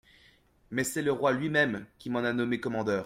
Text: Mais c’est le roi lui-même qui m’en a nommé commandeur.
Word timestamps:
Mais 0.71 0.83
c’est 0.83 1.03
le 1.03 1.11
roi 1.11 1.31
lui-même 1.31 1.85
qui 1.99 2.09
m’en 2.09 2.23
a 2.23 2.33
nommé 2.33 2.59
commandeur. 2.59 2.99